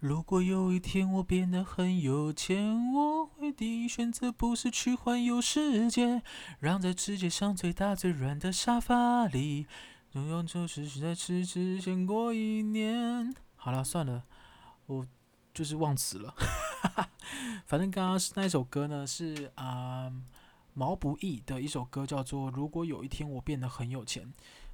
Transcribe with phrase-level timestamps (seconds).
[0.00, 6.22] 如果有一天我变得很有钱，我会第一选择不是去环游世界，
[6.60, 9.66] 让在世界上最大最软的沙发里，
[10.12, 13.34] 拥有就是在此之前过一年。
[13.54, 14.24] 好了，算了，
[14.84, 15.06] 我
[15.54, 16.34] 就是忘词了。
[17.64, 20.12] 反正刚刚是那首歌呢，是啊、
[20.74, 24.24] 毛不易的一首歌，叫做《如果有一天我变得很有钱》。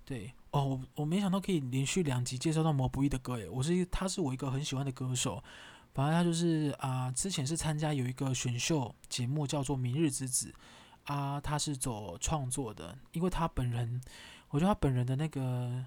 [0.05, 5.43] 对哦，我我没想到可以连续两集介绍到毛不易的歌诶，我是他是我一个很喜欢的歌手，
[5.95, 10.53] 反正他就是啊、之前是参加有一个选秀节目叫做《明日之子》
[11.13, 14.01] 啊，他是走创作的，因为他本人，
[14.51, 15.85] 我觉得他本人的那个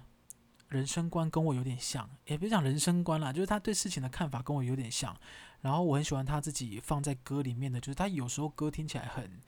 [0.68, 5.16] 人生观跟我有点像，也别讲人生观啦，就是他对事情的看法跟我有点像，
[5.60, 9.40] 然后我很喜欢他自己放在歌里面的，就是他有时候歌听起来很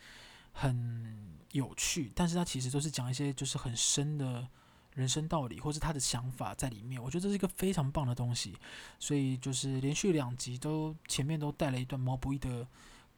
[0.60, 4.48] 很有趣，但是他其实都是讲一些就是很深的。
[4.94, 8.56] 人生道理，或是他的想法在里面，我觉得这是一个非常棒的东西。
[8.98, 12.66] 所以就是连续两集都前面都带了一段毛不易的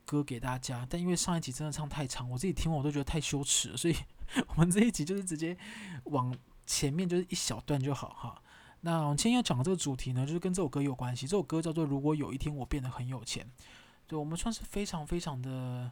[0.05, 3.97] 歌给大家，但因为上一集真的唱太长，我自己听完我都觉得太羞耻了，所以
[4.48, 5.56] 我们这一集就是直接
[6.05, 8.43] 往前面就是一小段就好哈。
[8.83, 11.27] 那我们今天要讲的这个主题呢，就是跟这首歌有关系。
[11.27, 13.43] 这首歌叫做《如果有一天我变得很有钱》，
[14.06, 15.91] 对，我们算是非常非常的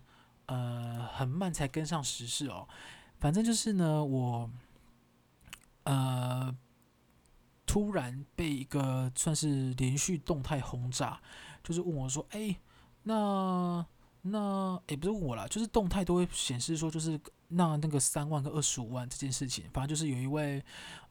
[0.49, 2.69] 呃很慢才跟上时事哦。
[3.19, 4.51] 反正就是呢，我。
[5.85, 6.55] 呃，
[7.65, 11.19] 突然被一个算是连续动态轰炸，
[11.65, 12.55] 就是问我说：“哎，
[13.05, 13.87] 那
[14.21, 20.63] 那也不是问我啦，就是动态都会显示说，就是那那个三万跟二十五万这件事情，反正就是有一位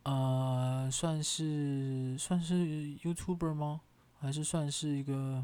[0.03, 2.53] 呃，算是算是
[2.99, 3.81] YouTuber 吗？
[4.19, 5.43] 还是算是一个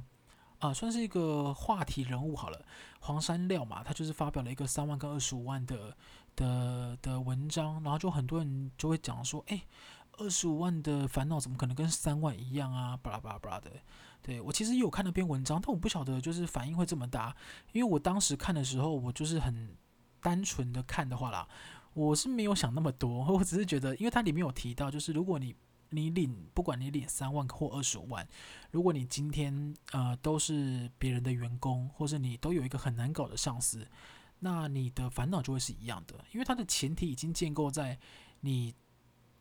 [0.67, 2.65] 啊，算是一个话题人物好了，
[2.99, 5.95] 黄山料嘛，他就是发表了一个三万跟二十五万的。”
[6.35, 9.61] 的的文章，然后就很多人就会讲说，哎，
[10.13, 12.97] 二十五万的烦恼怎么可能跟三万一样啊？
[12.97, 13.69] 巴拉巴拉巴拉的。
[14.23, 17.35] 对，我其实有看那篇文章，但我不晓得就是反应会这么大，
[17.71, 19.77] 因为我当时看的时候，我就是很
[20.21, 21.47] 单纯的看的话啦，
[21.93, 25.55] 我是没有想那么多， 我只是觉得，因为它里面有提到，就是如果你
[25.93, 28.27] 你领不管你领三万或二十五万，
[28.71, 33.87] 如果你今天呃都是别人的员工，或是你都有一个很难搞的上司。
[34.39, 37.97] 那你的烦恼就会是一样的，因为它的前提已经建构在
[38.41, 38.75] 你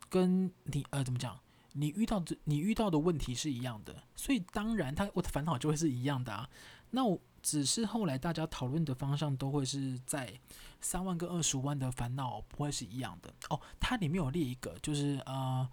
[0.08, 1.40] 跟你呃怎么讲，
[1.72, 6.48] 你遇到的你遇到的问题是一样的，所以当然他我的烦恼就会是一样的啊。
[6.90, 10.38] 那我只是后来大家讨论的方向都会是在
[10.80, 13.60] 三万跟二十五万的烦恼不会是一样的哦。
[13.80, 15.68] 它里面有列一个，就是呃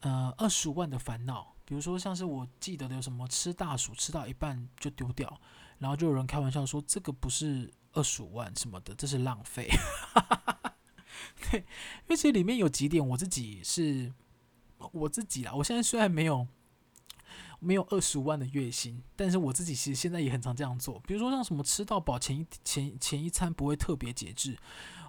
[0.00, 5.40] 呃二十五万的烦恼，比如说像是我记得的有什么吃大薯吃到一半就丢掉，
[5.78, 7.72] 然后就有人开玩笑说这个不是。
[7.92, 9.68] 二十五万什么的，这是浪费。
[11.50, 14.12] 对，因为其实里面有几点，我自己是
[14.92, 15.52] 我自己啦。
[15.52, 16.46] 我现在虽然没有
[17.58, 21.00] 没有二十五万的月薪，但是我自己其实现在也很常这样做。
[21.00, 24.56] 比如说像什么吃到饱，前一前前一餐不会特别节制。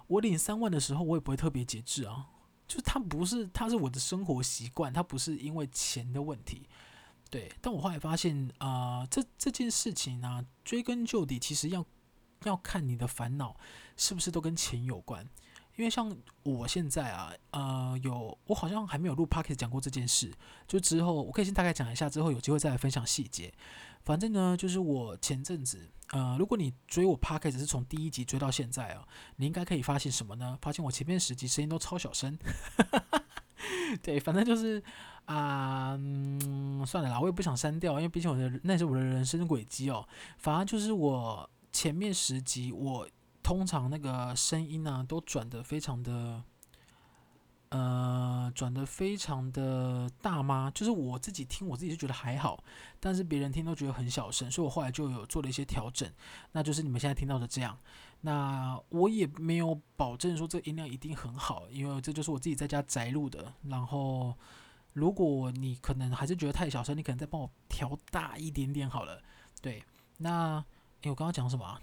[0.08, 2.30] 我领三万的时候，我也不会特别节制啊。
[2.72, 6.66] 就是它不是，它是我的生活习惯，它不是因为钱的问题。
[7.28, 11.84] 对，但我后来发现啊、这这件事情呢、追根究底，其实要。
[12.44, 13.56] 要看你的烦恼
[13.96, 15.24] 是不是都跟钱有关，
[15.76, 20.32] 因为像我现在啊，呃，有我好像还没有录 podcast 讲过这件事，
[20.66, 23.52] 就之后我可以先大概讲一下，之后有机会再来分享细节。
[24.04, 29.06] 反正呢，就是我前阵子，呃，如果你追我 podcast 是从第一集追到现在啊，
[29.36, 30.58] 你应该可以发现什么呢？
[30.60, 32.36] 发现我前面十集声音都超小声。
[34.02, 34.82] 对，反正就是
[35.26, 35.96] 啊、
[36.84, 40.06] 算了啦，我也不想删掉，因为毕竟我的那是我的人生轨迹哦。
[40.38, 41.48] 反而就是我。
[41.74, 43.08] 前面十集我
[43.42, 46.42] 通常那个声音呢、都转得非常的，
[47.70, 50.70] 呃，转得非常的大吗？
[50.74, 52.62] 就是我自己听我自己是觉得还好，
[53.00, 56.10] 但是别人听都觉得很小声，所以我后来就有做了一些调整，
[56.52, 57.78] 那就是你们现在听到的这样。
[58.20, 63.52] 那我也没有保证说这音量一定很好，因为这就是我自己在家宅录的。
[63.64, 64.36] 然后
[64.92, 69.20] 如果你可能还是觉得太小声，你可能再帮我调大一点点好了。
[69.60, 69.82] 对，
[70.18, 70.64] 那。
[71.02, 71.80] 诶，我刚刚讲什么啊？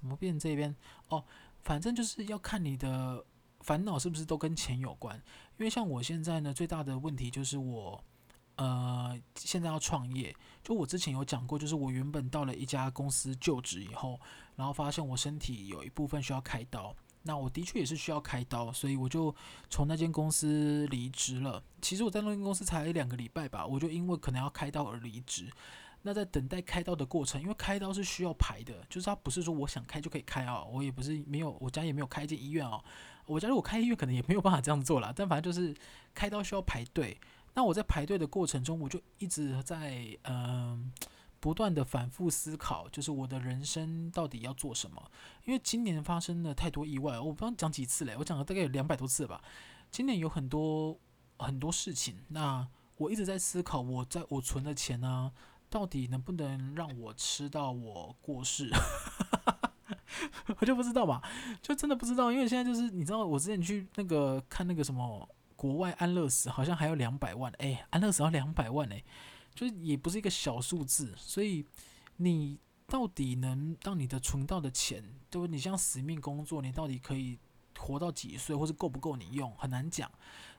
[0.00, 0.74] 怎么变这边？
[1.08, 1.22] 哦，
[1.60, 3.24] 反正就是要看你的
[3.60, 5.14] 烦恼是不是都跟钱有关。
[5.58, 8.02] 因为像我现在呢，最大的问题就是我，
[8.56, 10.34] 呃，现在要创业。
[10.62, 14.18] 就我之前有讲过，就是我原本到了一家公司就职以后，
[14.56, 16.96] 然后发现我身体有一部分需要开刀。
[17.22, 19.34] 那我的确也是需要开刀，所以我就
[19.68, 21.62] 从那间公司离职了。
[21.82, 25.52] 其实我在那间公司才两个礼拜吧，我就因为可能要开刀而离职。
[26.02, 30.64] 那在等待开刀的过程，因为开刀是需要排的，就是它不是说我想开就可以开啊。
[30.64, 32.82] 我也不是没有，我家也没有开一间医院啊。
[33.26, 35.12] 我家如果开医院，可能也没有办法这样做啦。
[35.14, 35.74] 但反正就是
[36.14, 37.20] 开刀需要排队。
[37.54, 40.92] 那我在排队的过程中，我就一直在嗯、
[41.38, 45.10] 不断的反复思考，就是我的人生到底要做什么？
[45.44, 49.42] 因为今年发生了太多意外，我不知道讲几次嘞，我讲了大概有两百多次吧。
[49.90, 50.96] 今年有很多
[51.38, 52.66] 很多事情，那
[52.96, 55.32] 我一直在思考，我在我存的钱呢、
[55.70, 58.68] 到底能不能让我吃到我过世？
[60.58, 61.22] 我就不知道嘛，
[61.62, 69.02] 就真的不知道，因为现在就是你知道，我之前去那个看那个什么国外安乐死，好像还要两百万，哎，安乐死要两百万哎，
[69.54, 71.64] 就是也不是一个小数字，所以
[72.16, 77.38] 你到底能让你的存到的钱，就你像死命工作，你到底可以
[77.78, 80.10] 活到几岁，或是够不够你用，很难讲。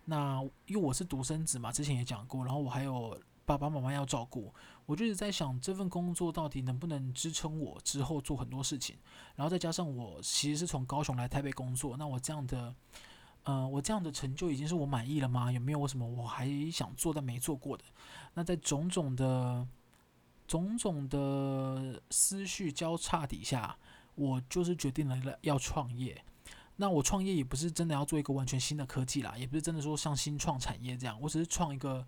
[0.06, 3.20] 那因为我是独生子嘛，之前也讲过，然后我还有。
[3.46, 4.54] 爸爸妈妈要照顾，
[4.86, 8.96] 我就一直在想这份工作到底能不能支撑我之后做很多事情。
[9.36, 12.74] 然后再加上我其实是从高雄来台北工作，那我这样的，
[13.44, 15.52] 呃，我这样的成就已经是我满意了吗？
[15.52, 17.84] 有没有我什么我还想做但没做过的？
[18.36, 19.68] 那在种种的、
[20.48, 23.76] 种种的思绪交叉底下，
[24.16, 26.24] 我就是决定了要创业。
[26.78, 32.08] 那我创业也不是真的要做一个完全新的科技啦，也不是真的说像新创产业这样，我只是创一个。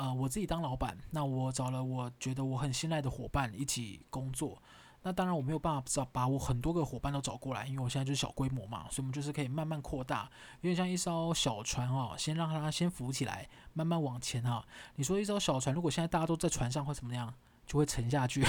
[0.00, 4.62] 呃，我自己当老板，那我找了我觉得我很信赖的伙伴一起工作。
[5.02, 10.30] 那当然我没有办法找把我很多个伙伴都找过来，因为我现在就是小规模嘛，所以我们就是可以慢慢扩大，
[10.62, 14.66] 有点像一艘小船哦，先让它先浮起来，慢慢往前哈。
[14.94, 17.34] 你说一艘小船，如果现在大家都在船上会怎么样？
[17.66, 18.42] 就会沉下去。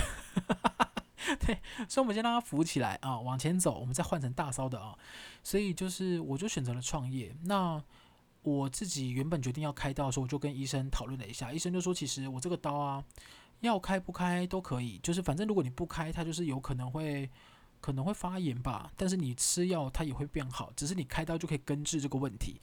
[1.45, 1.59] 对，
[1.89, 4.97] 所以我们先让它浮起来啊，往前走，我们再换成大艘的啊。
[5.44, 7.36] 所以就是我就选择了创业。
[7.44, 7.83] 那。
[8.43, 13.03] 我自己原本决定要开刀的时候，我就跟医生讨论了一下，医生就说，其实我这个刀啊，
[13.59, 17.29] 要开不开都可以，就是反正如果你不开，它就是有可能会
[17.79, 22.59] 可能会发炎吧，但是你吃药它也会变好，只是你开刀就可以根治这个问题。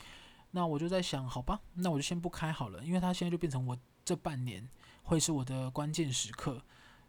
[0.51, 4.69] 那我就在想，好吧，那我就先不开好了，因为它现在就变成我这半年
[5.05, 6.61] 会是我的关键时刻，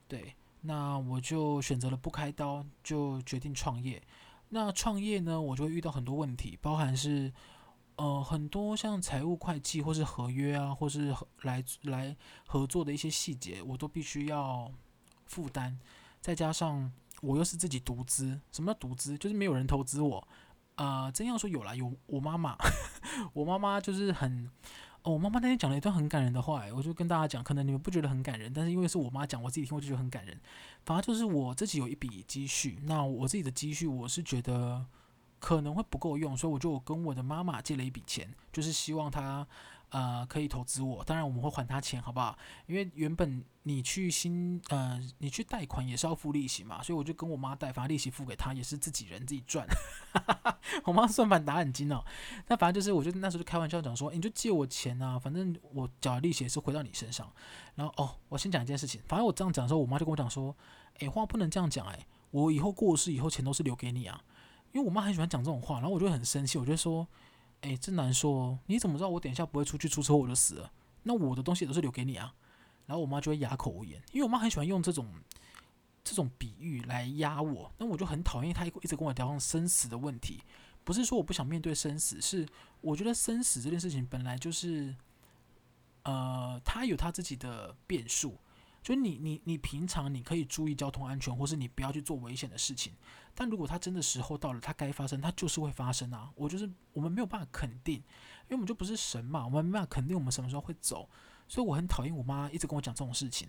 [0.07, 4.00] 对，那我就选择了不开刀，就决定创业。
[4.50, 7.33] 那创业呢，我就会遇到很多问题，包含是。
[8.00, 12.16] 呃，很多像财务会计或是合约啊，或是来来
[12.48, 14.72] 合作的一些细节，我都必须要
[15.25, 15.78] 负担。
[16.22, 16.90] 再加上
[17.22, 19.18] 我又是自己独资，什么叫独资？
[19.18, 20.25] 就是没有人投资我。
[20.75, 22.56] 啊、呃，真要说有啦，有我妈妈，
[23.36, 24.50] 我妈妈就是很，
[25.01, 30.40] 哦，我妈妈那天讲了一段很感人的话，我就跟大家讲，可能你们不觉得很感人，但是因为是我妈讲，我自己听我就觉得很感人。
[30.86, 34.86] 反正就是我自己有一笔积蓄，那我自己的积蓄，我是觉得。
[35.39, 39.47] 可能会不够用，所以我就跟我的妈妈借了一笔钱，就是希望她
[39.89, 41.03] 呃可以投资我。
[41.03, 42.38] 当然我们会还她钱，好不好？
[42.68, 49.65] 因为原本你去新呃你去贷款也是要付利息嘛，所以我就跟我妈贷，反正利息付给她也是自己人自己赚。
[50.86, 52.03] 我妈算盘打很精哦。
[52.47, 57.31] 那反正就是，我就那时候就开玩笑讲说，你就借我钱啊，反正我缴的利息也是回到你身上。
[57.75, 60.56] 然后哦，我先讲一件事情，反正我这样讲的时候，我妈就跟我讲说，
[61.00, 64.21] 诶，话不能这样讲，诶，我以后过世以后钱都是留给你啊。
[64.71, 67.07] 因为我妈很喜欢讲这种话，然后我就很生气，我就说
[67.62, 70.71] ：“哎，真难说，你怎么知道我等一下不会出去出车祸我就死了？
[71.04, 72.33] 那我的东西都是留给你啊。”
[72.86, 75.07] 然后我妈就会哑口无言，因为我妈很喜欢用这种
[76.04, 80.42] 这种比喻来压我，那我就很讨厌她一直跟我聊生死的问题。
[80.83, 82.48] 不是说我不想面对生死，是
[82.81, 84.95] 我觉得生死这件事情本来就是，
[86.04, 88.38] 呃，它有它自己的变数。
[88.81, 92.94] 就你你你平常你可以注意交通安全，或是你不要去做危险的事情。
[93.36, 96.32] 但如果它真的时候到了，它该发生，它就是会发生啊。
[96.36, 101.10] 我就是我们没有办法肯定，因为我们就不是神嘛，我们没办法肯定我们什么时候会走。
[101.48, 103.48] 所以我很讨厌我妈一直跟我讲这种事情。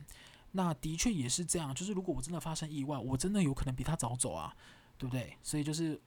[0.53, 4.55] 那的确也是这样，就是如果我真的发生意外，我真的有可能比她早走啊，
[4.99, 5.37] 对不对？
[5.43, 6.01] 所以就是。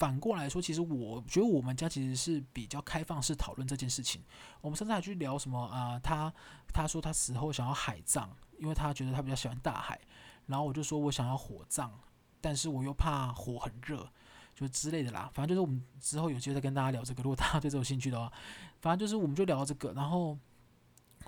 [0.00, 4.22] 反过来说，其实我觉得我们家其实是比较开放式讨论这件事情。
[4.62, 6.32] 我们甚至还去聊什么啊、他
[6.72, 10.00] 他说他死后想要海葬，因为他觉得他比较喜欢大海。
[10.46, 11.92] 然后我就说我想要火葬，
[12.40, 14.08] 但是我又怕火很热，
[14.54, 15.30] 就之类的啦。
[15.34, 17.22] 反正就是我们之后有机会再跟大家聊这个。
[17.22, 18.32] 如果大家对这有兴趣的话，
[18.80, 19.92] 反正就是我们就聊这个。
[19.92, 20.38] 然后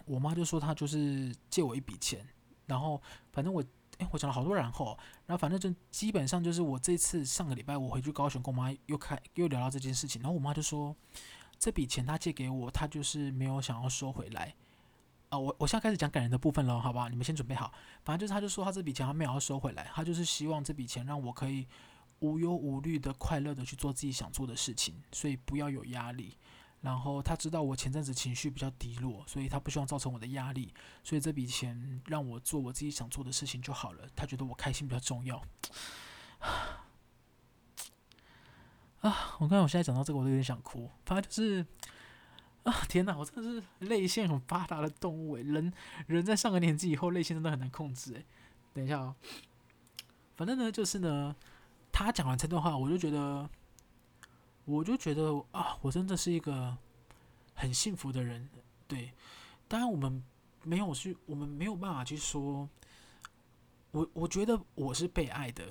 [0.07, 2.27] 我妈就说她就是借我一笔钱，
[2.65, 3.03] 然后
[3.33, 3.63] 反正我。
[4.11, 10.95] 我讲了好多然后，然后反正就基本上就是我这次上个礼拜我回去高雄跟我妈又开又聊到这件事情，然后我妈就说
[11.59, 14.55] 这笔钱她借给我，她就是没有想要收回来
[15.29, 15.39] 啊。
[15.39, 17.09] 我我现在开始讲感人的部分了，好不好？
[17.09, 17.73] 你们先准备好。
[18.05, 21.67] 反正就是她就说她这笔钱她没有要收回来，她就是希望这笔钱让我可以
[22.21, 26.37] 无忧无虑的快乐的去做自己想做的事情，所以不要有压力。
[26.83, 34.07] 然后他知道我前阵子情绪比较低落，所以他不希望造成我的压力，所以这笔钱让我做我自己想做的事情就好了。
[34.15, 35.43] 他觉得我开心比较重要。
[39.01, 40.91] 啊，我刚才我现在讲到这个，我都有点想哭。
[41.05, 41.67] 反正就是，
[42.65, 45.73] 啊，天哪，我真的是泪腺很发达的动物诶，人
[46.07, 48.25] 人在上个年纪以后，泪腺真的很难控制诶。
[48.73, 49.15] 等一下哦，
[50.37, 51.35] 反正呢，就是呢，
[51.91, 53.49] 他讲完这段话，我就觉得，
[54.65, 56.77] 我就觉得啊，我真的是一个
[57.55, 58.49] 很幸福的人。
[58.87, 59.13] 对，
[59.69, 60.23] 当然我们
[60.63, 62.69] 没有去，我们没有办法去说，
[63.91, 65.65] 我我觉得我是被爱的。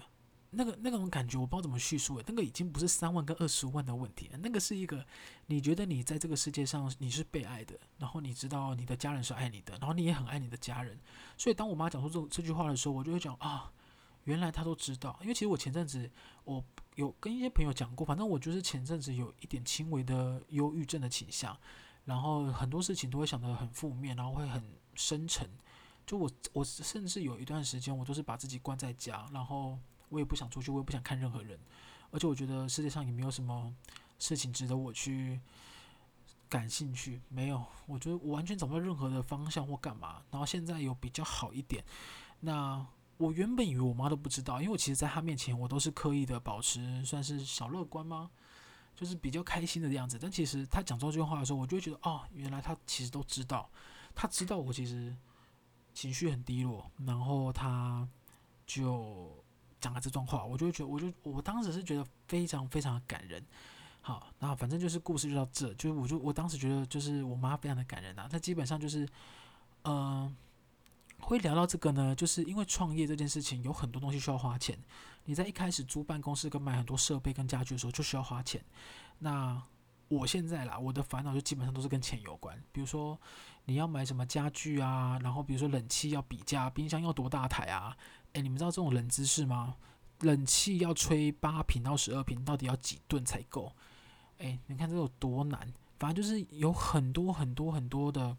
[0.53, 5.05] 那个那种感觉，我不知道怎么叙述诶，那个已经不是三万跟二十万的问题，那个是一个
[5.45, 10.99] 你觉得你在这个世界上你是被爱的，然后你知道你的家人是爱你的，然后你也很爱你的家人。
[11.37, 13.71] 所以当我妈讲出这这句话的时候，我就会讲啊，
[14.25, 15.17] 原来她都知道。
[15.21, 16.11] 因为其实我前阵子
[16.43, 16.61] 我
[16.95, 21.57] 有跟一些朋友讲过，反正我就是前阵子有一点轻微的忧郁症的倾向，
[22.05, 24.63] 然后很多事情都会想得很负面，然后会很
[24.95, 25.49] 深沉。
[26.05, 29.77] 就我我甚至有一段时间，我都是把自己关在家，然后。
[30.11, 31.57] 我也不想出去，我也不想看任何人，
[32.11, 33.73] 而且我觉得世界上也没有什么
[34.19, 35.39] 事情值得我去
[36.49, 37.21] 感兴趣。
[37.29, 40.21] 没有，我觉得我完全找不到任何的方向或干嘛。
[40.29, 41.81] 然后现在有比较好一点。
[42.41, 42.85] 那
[43.21, 48.31] 我原本以为我妈都不知道，因为我其实在她面前我都是刻意的保持算是小乐观吗？
[48.95, 50.17] 就是比较开心的样子。
[50.19, 53.69] 但其实她讲这句话的时候，我就会觉得哦，原来她其实都知道，
[54.15, 55.15] 她知道我其实
[55.93, 58.07] 情绪很低落，然后她
[58.65, 59.31] 就。
[59.81, 63.43] 讲了这段话，我就觉得，我就我当时是觉得非常非常的感人。
[63.99, 68.27] 好，那反正就是故事就到这，就是我就我当时觉得就是我妈非常的感人、啊。
[68.29, 69.09] 她基本上就是，
[69.85, 70.37] 嗯、
[71.21, 74.77] 会聊到这个呢，就是因为创业这件事情有很多东西需要花钱。
[75.25, 78.63] 你在一开始租办公室跟买很多设备跟家具的时候就需要花钱。
[79.19, 79.61] 那
[80.07, 82.61] 我现在啦，我的烦恼就基本上都是跟钱有关。
[82.71, 83.17] 比如说
[83.65, 87.95] 你要买什么家具啊，然后比如说冷气要比价，冰箱要多大台啊？
[88.33, 89.75] 哎，你们知道这种冷知识吗？
[90.21, 93.73] 冷气要吹八平到十二平，到底要几吨才够？
[94.39, 95.71] 哎，你看这有多难？
[95.97, 98.35] 反正就是有很多很多很多的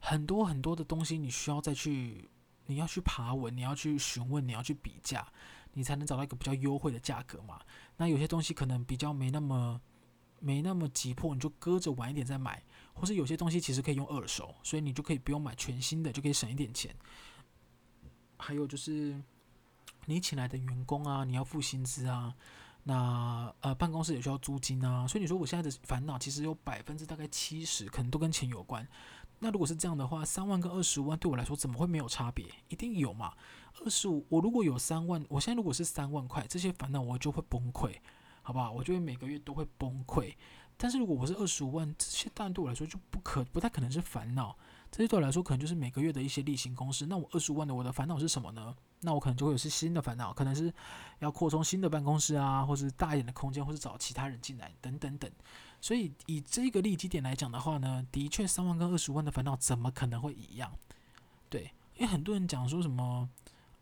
[0.00, 2.28] 很多很多的东西，你需要再去，
[2.66, 5.26] 你要去爬文，你要去询问，你要去比价，
[5.72, 7.60] 你才能找到一个比较优惠的价格嘛。
[7.96, 9.80] 那有些东西可能比较没那么
[10.40, 12.62] 没那么急迫，你就搁着晚一点再买，
[12.94, 16.94] 或是有些东西其实可以用二手，所以你就可以不用买全新的，就可以省一点钱。
[18.36, 19.20] 还有就是，
[20.06, 22.32] 你请来的员工啊，你要付薪资啊，
[22.84, 28.86] 那呃办公室也需要租金啊，所以你说我现在的烦恼其实有百分之大概七十可能都跟钱有关。
[29.40, 32.44] 那如果是这样的话，三万跟二十五万对我来说怎么会没有差别？
[32.68, 33.32] 一定有嘛？
[33.84, 37.94] 二十五，我如果有三万，我现在如果是三万块，这些烦恼我就会崩溃，
[38.42, 38.72] 好不好？
[38.72, 40.34] 我就会每个月都会崩溃。
[40.76, 44.56] 但是如果我是二十五万，这些当然对我来说就不可不太可能是烦恼。
[44.90, 47.04] 这些对我来说，可能就是每个月的一些例行公事。
[47.06, 48.74] 那我二十五万的，我的烦恼是什么呢？
[49.00, 50.72] 那我可能就会有些新的烦恼，可能是
[51.18, 55.30] 要扩充新的办公室啊，或是大一点的空间，或是找其他人进来，等等等。
[55.80, 60.72] 所以以这个利基点来讲的话呢，的确三万跟二十万的烦恼怎么可能会一样？
[61.48, 63.28] 对，因为很多人讲说什么，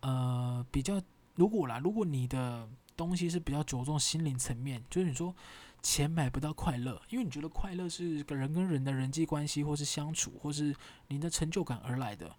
[0.00, 1.00] 呃，比较
[1.34, 5.34] 如果啦，如果你的东西是比较着重心灵层面，就是你说。
[5.82, 10.74] 钱买不到快乐，因为你觉得快乐是人跟人的人际关系，或是相处，或是
[11.06, 12.34] 你的成就感而来的。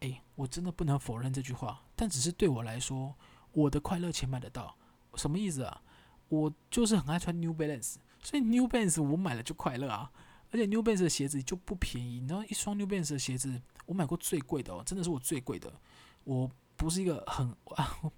[0.00, 3.12] 诶，我真的不能否认这句话，但只是对我来说，
[3.50, 4.76] 我的快乐钱买得到，
[5.16, 5.82] 什么意思啊？
[6.28, 10.10] 我就是很爱穿 New Balance，所以 New Balance 我买了就快乐啊。
[10.50, 15.72] 而且 New Balance 的鞋子就不便宜，你知道一双 New Balance 的鞋子，我买过最贵的哦，真的是我最贵的。
[16.24, 17.98] 我不是一个很啊。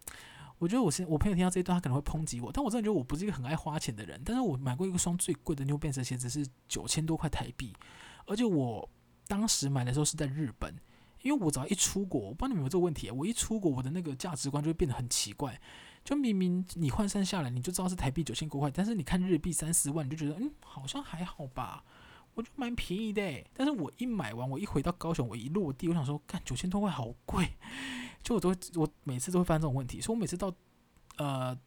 [0.58, 4.20] 我觉得我现我朋友听到这一段，他可能会抨击我，但我真的觉得我不是一个很爱花钱的人。
[4.24, 7.74] 但是我买过一双最贵的 New Balance 鞋子是九千多块台币，
[8.26, 8.88] 而且我
[9.26, 10.74] 当时买的时候是在日本，
[11.22, 15.60] 因为我只要一出国，我不知道你们有这个问题，我一出国我的那个价值观就会变得很奇怪，
[16.04, 21.82] 就明明你换算下来你就知道是台币九千多块，但是你看日币三十万，你就觉得嗯好像还好吧，
[22.34, 23.44] 我就蛮便宜的。
[23.54, 27.48] 但是我一买完，我一回到高雄，我一落地，我想说，干九千多块好贵。
[28.22, 30.54] 就我都，我每次都会发生这种问题，所以我每次到
[31.16, 31.58] 呃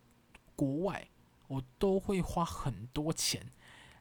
[0.56, 1.08] 国外，
[1.48, 3.44] 我都会花很多钱，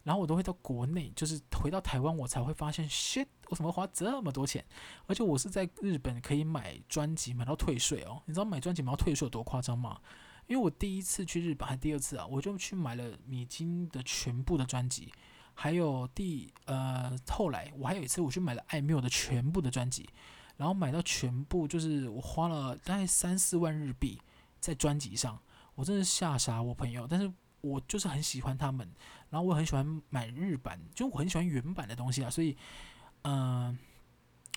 [0.05, 4.65] 然后我都会到国内，就是回到台湾，我才会发现，shit，我怎么花这么多钱？
[5.07, 10.01] 而且我是在日本可以买专辑买到退税哦，你知道买专辑买到退税有多夸张吗？
[10.47, 15.13] 因为我第一次去日本还第二次啊，我就去买了米津的全部的专辑，
[15.55, 20.09] 还有第呃后来我还有一次我去买了爱缪的全部的专辑。
[20.59, 24.19] 然后买到全部，就是我花了大概三四万日币
[24.59, 25.39] 在专辑上，
[25.75, 27.07] 我真的吓傻我朋友。
[27.07, 28.91] 但是我就是很喜欢他们，
[29.29, 32.57] 然后我很喜欢买日版，就我很喜欢原版的东西啊，所以，
[33.25, 33.79] 嗯、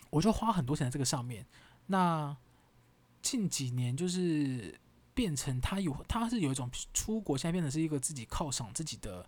[0.10, 1.46] 我就花很多钱在这个上面。
[1.88, 2.34] 那
[3.22, 4.80] 近几年就是
[5.20, 9.28] 变成他有，他是有一种出国，现在变成是一个自己犒赏自己的，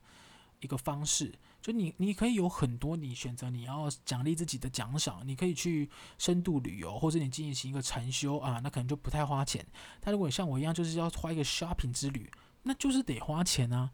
[0.62, 1.38] 一个方式。
[1.62, 9.66] 就你，你可以有很多你选择，你要奖励自己的奖赏，你可以去深度旅游，或者你进行一个禅修啊，那可能就不太花钱。
[10.00, 12.32] 但如果你像我一样，就是要花一个 shopping 之旅，
[12.64, 13.92] 那就是得花钱啊。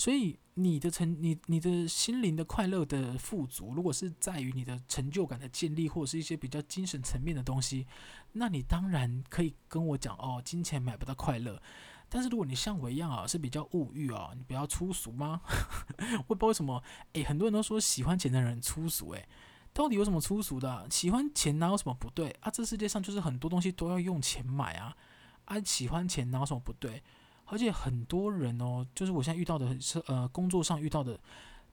[0.00, 7.86] 所以你的成，你你的心灵的快乐的富足，如果是在于你的成就感的建立，或者是一些比较精神层面的东西，
[8.32, 11.60] 那你当然可以跟我讲哦，金钱买不到快乐。
[12.08, 15.42] 但是如果你像我一样啊，是比较物欲啊，你比较粗俗吗？
[16.26, 19.28] 我不知道为什么，诶，很多人都说喜欢钱的人粗俗，诶，
[19.74, 20.88] 到底有什么粗俗的？
[20.90, 22.50] 喜欢钱哪有什么不对啊？
[22.50, 24.96] 这世界上就是很多东西都要用钱买啊，
[25.44, 27.02] 啊，喜欢钱哪有什么不对？
[27.50, 31.20] 而且很多人哦，就是我现在遇到的是呃，工作上遇到的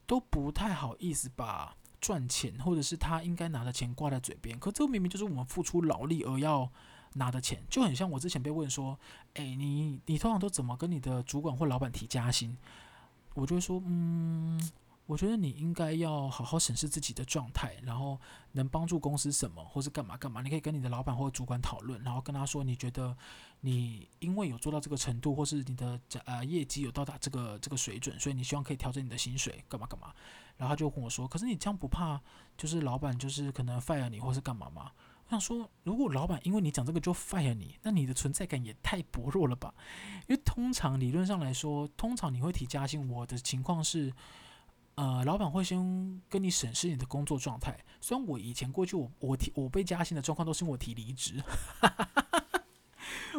[0.05, 6.69] 都不太好意思把赚钱或者是他应该拿的钱挂在嘴边，可这明明就是我们付出劳力而要。
[7.13, 8.99] 拿的钱就很像我之前被问说，
[9.33, 12.55] 哎，你你通常都怎么跟你的主管或老板提加薪？
[13.33, 14.61] 我就会说，嗯，
[15.07, 18.19] 我觉得你应该要好好审视自己的状态，然后
[18.51, 23.17] 能帮助公司什么，或是干嘛干嘛，你可以跟你的老板或主管讨论，然后跟他说，你觉得
[23.61, 30.13] 你因为有做到这个程度，或是你的呃业绩有到达这个这个水准，所以你希望可以调整你的薪水，干嘛干嘛。
[30.57, 32.21] 然后他就跟我说，可是你这样不怕
[32.57, 34.91] 就是老板就是可能 fire 你或是干嘛吗？
[35.27, 39.73] 我想说，如果老板因为你讲这个就 fire 你，那你的存在感也太薄弱了吧？
[40.27, 44.11] 因为通常理论上来说，通常你会提加薪，我的情况是，
[44.97, 47.77] 呃，老板会先跟你审视你的工作状态。
[48.01, 51.41] 虽然我以前过去我我提我被加薪的状况都是因为我提离职。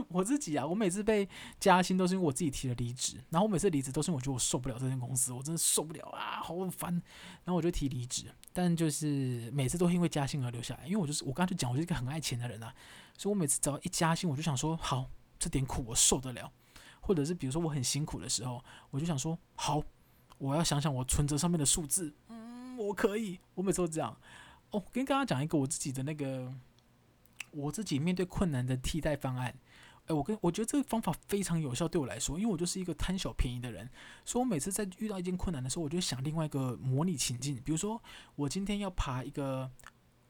[0.08, 6.92] 我自己啊，我每次被加薪都是因为我自己提了离职，然后我每次离职都是因为我觉得我受不了这间公司，我真的受不了啊，好烦，
[7.44, 12.72] 然后我就提离职，但就是每次都因为加薪而留下来，因为我就是我刚才就讲，我是一个很爱钱的人啊，
[13.18, 15.10] 所以我每次只要一加薪，我就想说好，
[15.40, 16.52] 这点苦我受得了，
[17.00, 19.82] 或者是比如说我很辛苦的时候，我就想说好，
[20.38, 24.16] 我要想想我存折上面的数字，嗯，我可以，我每次都这样。
[24.71, 26.52] 哦，跟大家讲一个我自己的那个。
[27.50, 29.52] 我自己面对困难的替代方案，
[30.04, 33.89] 诶，我跟我觉得这个方法非常有效，对我来说，因为我就是一个贪小便宜的人，
[34.23, 38.00] 所以我每次在遇到一件困难的时候，我就想另外一个模拟情境，比如说
[38.36, 39.71] 我今天要爬一个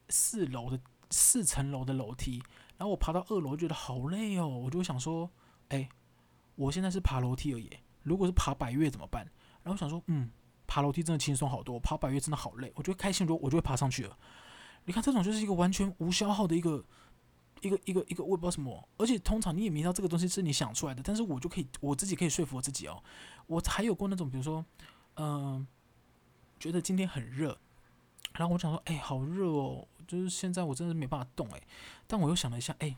[0.07, 0.79] 四楼的
[1.11, 2.41] 四层楼的楼梯，
[2.77, 5.29] 然后我爬到二楼觉得好累哦，我就想说，
[5.67, 5.89] 诶，
[6.55, 7.69] 我现在是爬楼梯而已，
[8.03, 9.27] 如果是爬百越怎么办？
[9.69, 10.29] 然后我想说，嗯，
[10.67, 14.17] 爬楼梯真的轻松好多，爬百越真的好累，我就开心多，我就会爬上去了。
[14.85, 16.83] 你看，这种就是一个完全无消耗的一个。
[17.61, 23.03] 一个一个一个，我也不知道什么，而且通常你也明知道这个东西是你想出来的，但是我就可以我自己可以说服我自己哦。
[23.47, 24.65] 我还有过那种，比如说，
[25.15, 25.67] 嗯、呃，
[26.57, 27.57] 觉得今天很热，
[28.35, 31.61] 然后我想说，哎，好热哦，就是现在我真的没办法动哎。
[32.07, 32.95] 但我又想了一下，哎，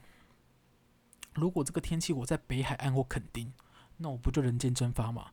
[1.33, 3.51] 如果这个天气我在北海岸或垦丁，
[3.97, 5.31] 那我不就人间蒸发吗？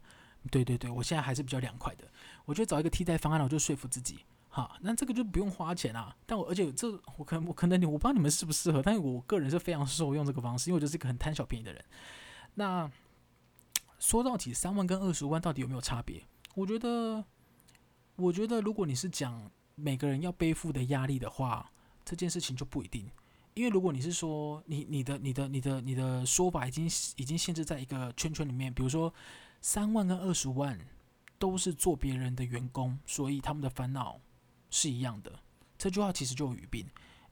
[0.51, 2.05] 对对对，我现在还是比较凉快的。
[2.45, 4.21] 我就找一个替代方案，我就说服自己。
[4.49, 6.17] 好，那这个就不用花钱啊。
[6.27, 11.85] 但我而且这我可能我可能你我不知道你们适不适合，但是我个人是非常受用这个方式，因为我就是一个很贪小便宜的人。
[12.55, 12.91] 那
[13.99, 16.23] 说到底，三万跟二十万到底有没有差别？
[16.55, 17.25] 我觉得，
[18.17, 21.71] 我觉得如果你是讲每个人要背负的压力的话，
[22.05, 23.09] 这件事情就不一定。
[23.55, 29.13] 因为如果你是说你你的你的你的你的说法已经已经限制在一个圈圈里面，比如说
[29.61, 30.79] 三万跟二十万
[31.39, 34.21] 都是做别人的员工，所以他们的烦恼。
[34.71, 35.33] 是一样的，
[35.79, 36.87] 这句话其实就有语病，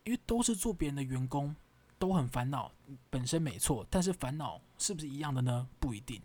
[0.05, 1.55] 因为都是做别人的员工，
[1.99, 2.73] 都很烦恼，
[3.11, 5.69] 本身没错，但是烦恼是不是一样的呢？
[5.79, 6.19] 不一定，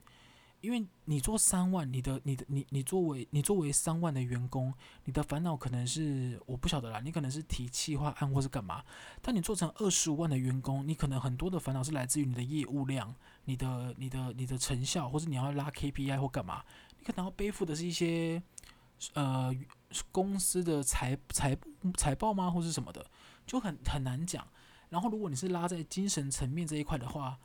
[0.62, 4.74] 因为你做三万，你的、你的、你、你作为你作为三万的员工，
[5.06, 8.84] 你的烦恼可能是我不晓得啦，你可能是提企划案或是干嘛，
[9.22, 13.14] 但你做成二十五万的员工，你可能很多的烦恼是来自于你的业务量、
[13.46, 16.64] 你的、你的、你的成效，或是你要拉 KPI 或干嘛，
[16.98, 18.42] 你可能要背负的是一些，
[19.14, 19.54] 呃。
[20.10, 21.58] 公司的财财
[21.98, 23.06] 财报吗，或是什么的，
[23.46, 24.48] 就很很难讲。
[24.88, 27.38] 然后，如果你是拉在精神层面这一块的话，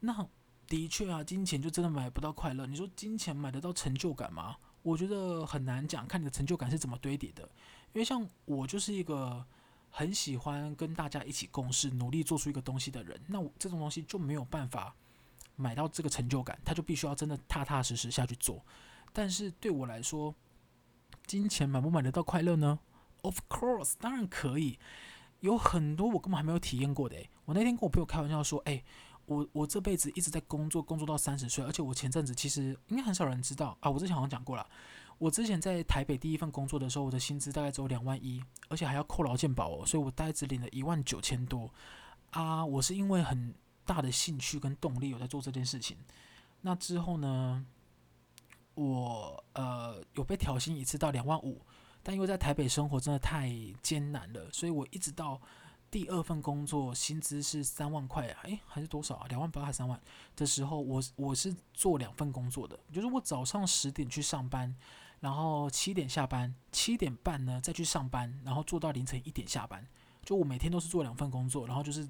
[0.00, 0.28] 那
[0.68, 2.66] 的确啊，金钱就真的买不到快乐。
[2.66, 4.56] 你说金钱买得到成就感吗？
[4.82, 7.42] 我觉得很难讲，看你的成就感是怎么堆叠的。
[7.92, 9.44] 因为像我就是一个
[9.90, 14.94] 很喜欢跟大家一起共事，努力做出一个东西的人，那我这种东西就没有办法
[15.56, 18.64] 买到这个成就感，他就必须要真的踏踏实实下去做。
[19.12, 20.34] 但是对我来说，
[21.26, 22.78] 金钱买不买得到快乐呢
[23.22, 24.78] ？Of course，当然可以。
[25.40, 27.14] 有很多我根本还没有体验过的。
[27.14, 28.82] 诶，我那天跟我朋友开玩笑说：“诶，
[29.26, 33.90] 我我这辈子一直在工作，工作到三十岁，而且我前阵子其实应该很少人知道啊。
[33.90, 34.66] 我之前好像讲过了，
[35.18, 41.70] 我之前在台北第一份工作的时候，我的薪资大概只有两万一，而且还要扣劳健保哦，所以我大概只领了一万九千多
[42.30, 42.64] 啊。
[42.64, 45.96] 我是因为很大的兴趣跟动力有在做这件事情。
[46.62, 47.64] 那之后呢？
[48.74, 51.62] 我呃有被调薪一次到两万五，
[52.02, 55.40] 但因为在台北生活真的太艰难了，所以我一直到
[55.96, 59.26] 第二份工作薪资是三万块，哎，还是多少啊？
[59.28, 59.98] 两万八还是三万
[60.36, 64.76] 的时候，我我是做两份工作的，就是我早上十点去上班，
[65.20, 69.86] 然后七点下班，七点半呢再去上班，然后做到凌晨一点下班，
[70.22, 72.06] 就我每天都是做两份工作，然后就是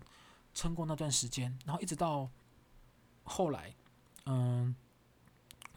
[0.52, 2.28] 撑过那段时间，然后一直到
[3.22, 3.72] 后来，
[4.24, 4.74] 嗯。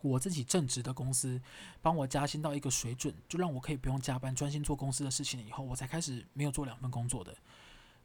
[0.01, 1.41] 我自己正职的公司
[1.81, 7.35] 帮我加薪到一个水准，就让我可以不用加班，专心做公司的事情以后，我才开始没有做两份工作的。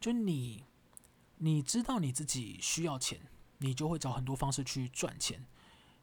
[0.04, 0.62] 就你，
[1.38, 3.18] 你知道你自己需要钱，
[3.56, 5.42] 你就会找很多方式去赚钱。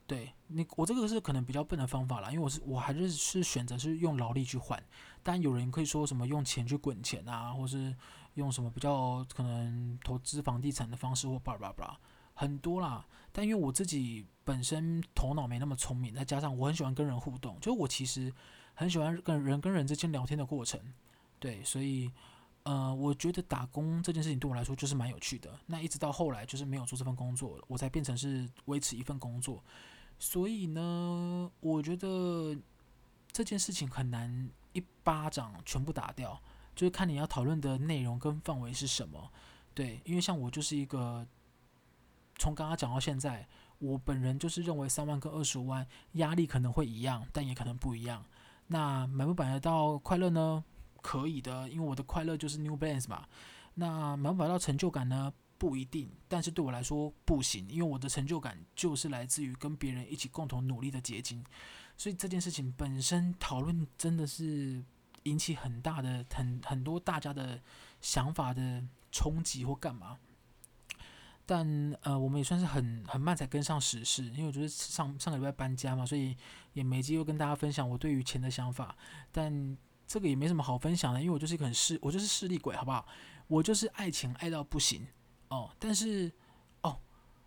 [0.07, 4.83] 对你，我这个是可能比较笨的方法啦，因为我是我还是是选择是用劳力去换。
[5.21, 7.95] 当然有人可以说什么用钱去滚钱啊，或是
[8.33, 11.99] 用什么比较可能投资房地产的方式或巴拉巴拉。
[12.33, 18.33] 很多啦，但因为我自己本身头脑没那么聪明，再加上我很喜欢跟人互动，就我其实
[18.73, 20.81] 很喜欢跟人跟人之间聊天的过程，
[21.39, 22.11] 对，所以
[22.63, 25.59] 呃，我觉得打工这件事情对我来说就是蛮有趣的。
[25.65, 29.63] 那一直到后来就是没有做这份工作，我才变成是维持一份工作。
[30.19, 32.55] 所以呢，我觉得
[33.31, 36.41] 这件事情很难一巴掌全部打掉，
[36.75, 39.31] 就是看你要讨论的内容跟范围是什么。
[39.73, 41.25] 对，因为像我就是一个。
[42.37, 43.47] 从刚刚讲到现在，
[43.77, 48.25] 我本人就是认为三万跟二十五万压力可能会一样，但也可能不一样。
[48.65, 50.63] 那买不买得到快乐呢？
[51.01, 53.27] 可以的，因为我的快乐就是 New Balance 嘛。
[53.73, 55.33] 那买不买到成就感呢？
[55.57, 61.45] 不一定，但是对我来说不行，因为我的成就感就是来自于跟别人一起共同努力的结晶。
[61.95, 64.83] 所以这件事情本身讨论真的是
[65.23, 67.61] 引起很大的、很很多大家的
[68.01, 70.17] 想法的冲击或干嘛。
[71.45, 76.35] 但呃，我们也算是很很慢才跟上时事，因为我觉得上上个礼拜搬家嘛，所以
[76.73, 78.95] 也没机会跟大家分享我对于钱的想法。
[79.31, 79.77] 但
[80.11, 83.07] 这个也没什么好分享的，因为我就是一个很势，我就是势利鬼，好不好？
[83.47, 85.07] 我就是爱钱爱到不行
[85.47, 85.71] 哦。
[85.79, 86.29] 但是
[86.81, 86.99] 哦，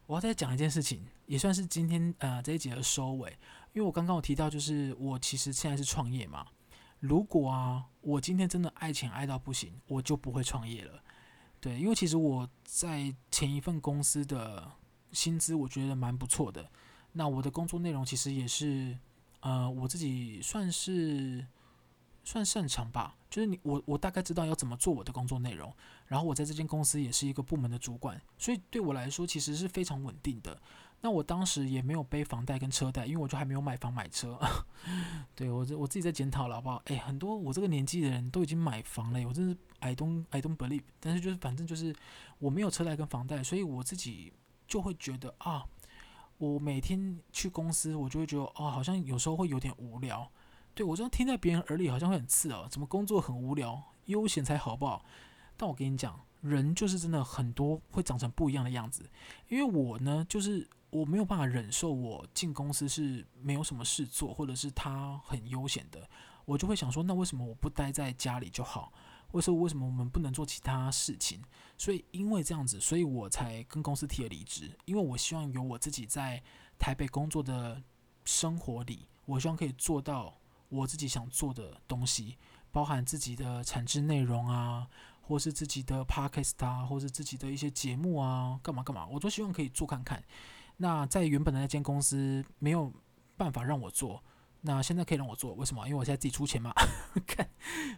[0.06, 3.28] 我要再讲一件事情，也算是今天呃这一节的收尾，
[3.74, 6.46] 因为我刚刚有提到，就是我其实现在是创业嘛。
[7.00, 11.02] 如果啊，我今天真的爱钱爱到不行，我就不会创业了。
[11.60, 14.72] 对，因为其实我在前一份公司的
[15.12, 16.70] 薪资，我觉得蛮不错的。
[17.12, 18.98] 那我的工作内容其实也是，
[19.40, 21.46] 呃，我自己算是
[22.24, 23.16] 算擅长吧。
[23.30, 25.72] 就是你我我大概知道要怎么做我的工作内容。
[26.06, 30.60] 然后我在这间公司也是一个部门的主管，所以对我来说其实是非常稳定的。
[31.00, 34.38] 那我当时也没有背房贷跟车贷，因为我就还没有买房买车。
[35.34, 36.80] 对，我我自己在检讨了，好不好？
[36.86, 40.84] 诶，很多我这个年纪的人都已经买房了，我真是 I don't I don't believe。
[41.00, 41.94] 但是就是反正就是
[42.38, 44.32] 我没有车贷跟房贷，所以我自己
[44.66, 45.66] 就会觉得啊，
[46.38, 50.30] 我每天去公司，我就会觉得啊，好像有时候会有点无聊。
[50.74, 55.04] 对，我这样听在别人耳里好像会很刺耳，怎么工作很无聊，悠闲才好不好？
[55.56, 59.08] 但我跟你讲，人就是真的很多会长成不一样的样子，
[59.48, 60.68] 因为我呢就是。
[60.94, 66.08] 我没有办法忍受我进公司是没有什么事做，或者是他很悠闲的，
[66.44, 68.92] 我就会想说，那为什么我不待在家里就好？
[69.32, 71.42] 为什么为什么我们不能做其他事情？
[71.76, 76.40] 所以因为这样子，所以我才跟公司提了离职，因为我希望有我自己在
[76.78, 77.82] 台北工作的
[78.24, 80.38] 生活里，我希望可以做到
[80.74, 82.36] 我自己想做的东西，
[82.72, 84.88] 包含自己的产制内容啊，
[85.22, 90.22] 或是自己的 podcast 啊，或是自己的一些节目啊，干嘛干嘛，我都希望可以做看看。
[90.78, 92.92] 那在原本的那间公司没有
[93.36, 94.20] 办法让我做，
[94.62, 95.86] 那现在可以让我做，为什么？
[95.86, 96.72] 因为我现在自己出钱嘛。
[97.24, 97.48] 看，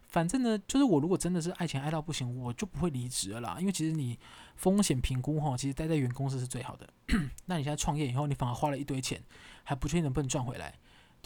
[0.09, 3.57] 反正呢，就是我如果真的是爱钱爱到不行，我就不会离职了啦。
[3.59, 4.19] 因为其实你
[4.57, 6.87] 风险评估哈，其实待在原公司是最好的。
[7.47, 9.23] 那你现在创业以后，你反而花了一堆钱，
[9.65, 10.75] 还不确定能不能赚回来。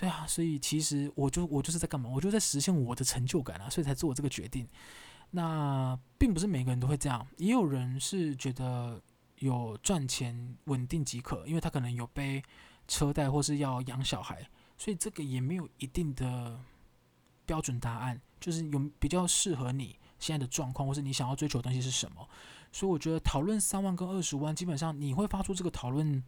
[0.00, 2.08] 对啊，所以其实我就我就是在干嘛？
[2.08, 4.66] 我就在实现我的成就感啊，所以才做这个决定。
[5.32, 9.00] 那并不是每个人都会这样，也有人是觉得。
[9.40, 12.42] 有赚钱稳定即可，因为他可能有背
[12.86, 16.60] 车贷或是要养小孩，所以这个也没有一定的
[17.46, 22.28] 标准答案，就是有比较适合你现在的状况，或是你想要追求的东西是什么。
[22.70, 26.22] 所以我觉得讨论三万跟二十万，基本上你会发出这个讨论，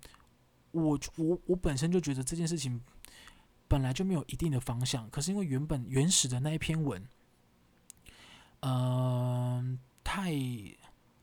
[0.70, 2.80] 我我我本身就觉得这件事情
[3.72, 7.02] 本来就没有一定的方向，可是因为原本原始的那一篇文，
[8.60, 10.30] 嗯、太。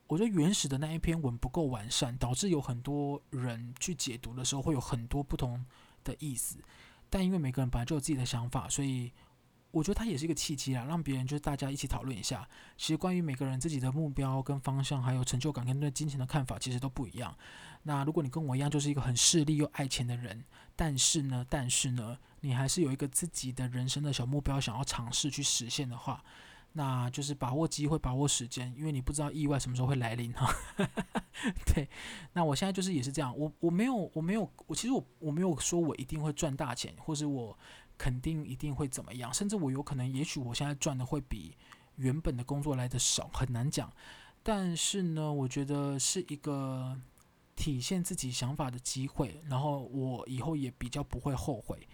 [0.08, 5.64] 我觉得原始的那一篇文不够完善，导致有很多人去解读的时候会有很多不同
[6.02, 6.58] 的意思。
[7.08, 9.12] 但因为每个人本来就有自己的想法，所以
[9.72, 12.48] 我觉得它也是一个契机啦，让别人就是大家一起讨论一下。
[12.76, 17.36] 其实关于每个人自己的目标跟方向，还有成就感跟对金钱的看法，其实都不一样。
[17.84, 20.44] 那如果你跟我一样，就是一个很势利又爱钱的人，
[20.76, 26.22] 但是呢，但是呢，你还是有一个自己的人生的小目标，想要尝试去实现的话，
[26.72, 30.52] 那就是把握机会，把握时间，因为你不知道意外什么时候会来临哈。
[31.72, 31.88] 对，
[32.34, 37.56] 那我现在就是也是这样，我我没有我没有我其实我我没有说我一定会赚大钱，或是我。
[38.00, 41.54] 肯定一定会怎么样，甚至我有可能，也许我现在赚的会比
[41.96, 43.92] 原本的工作来的少，很难讲。
[44.42, 46.98] 但是呢，我觉得是一个
[47.54, 51.86] 体现自己想法的机会，然后我以后也比较不会后悔。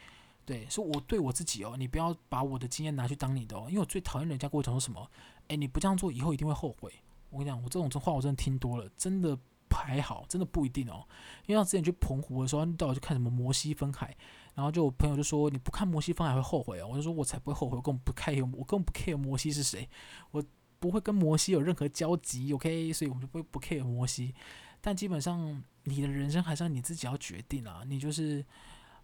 [0.45, 5.11] 对，是我对我自己哦，你不要把我的经验拿去当你的哦，因为我最讨厌人家跟我讲说什么，
[5.49, 6.95] 诶，你不这样做，以后一定会后悔。
[7.31, 9.37] 我跟你讲，我这种真话我真的听多了，真的
[9.69, 11.05] 还好，真的不一定哦。
[11.47, 14.17] 因为我之前去澎湖的时候，你到底去看什么摩西分海。
[14.57, 19.87] 然后就我朋友就说，你不看摩西方还会后悔哦，我就说我才不会后悔，我根本不 care，我根本不 care 摩西是谁，
[20.31, 20.43] 我
[20.79, 24.35] 不会跟摩西有任何交集，OK，所以我们就不不 care 摩西。
[24.81, 28.43] 但基本上你的人生还是要你自己要决定啊，你就是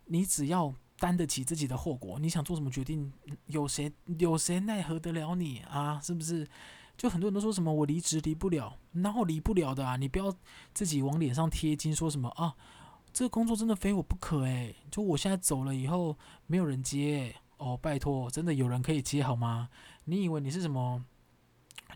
[0.07, 3.13] 你只要担得起自己的后果，你想做什么决定，
[3.47, 6.01] 有谁有谁奈何得了你啊？
[6.01, 6.49] 是不是？
[6.97, 10.33] 就很多人都说什么我离职离不了，然后离不了的啊，你不要
[10.73, 12.55] 自己往脸上贴金，说什么啊？
[13.13, 19.69] 这个工作真的非我不可诶，就我现在走了以后没有人接哦，拜托，真的有人可以接好吗？
[20.05, 21.05] 你以为你是什么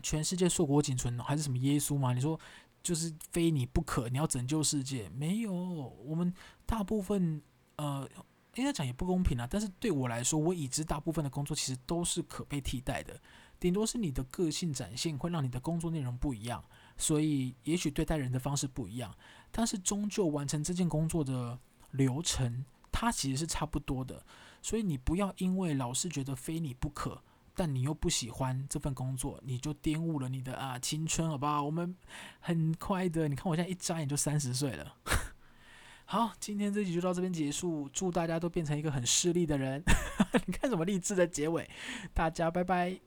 [0.03, 2.13] 全世界硕果仅存还是什么耶稣吗？
[2.13, 2.39] 你说
[2.83, 5.09] 就是非你不可，你要拯救世界？
[5.09, 6.31] 没有，我们
[6.65, 7.41] 大部分
[7.77, 8.07] 呃
[8.55, 9.47] 应该讲也不公平啊。
[9.49, 13.19] 但是对我来说，我已知大部分的工作其实都是可被替代的，
[13.59, 16.63] 顶多是你的个性展现会让你的工作内容不一样。
[16.97, 19.15] 所以，也许对待人的方式不一样，
[19.51, 21.59] 但是终究完成这件工作的
[21.91, 24.23] 流程，它其实是差不多的。
[24.61, 27.21] 所以你不要因为老是觉得非你不可，
[27.55, 31.63] 但你又不喜欢这份工作，你就玷污了你的啊青春，好不好？
[31.63, 31.95] 我们
[32.39, 34.95] 很快的，你看我现在一眨眼就三十岁了。
[36.05, 39.83] 好，今天这集就到这边结束，祝大家都变成一个很势利的人。
[40.47, 41.69] 你看什么励志的结尾？
[42.13, 43.06] 大家拜拜。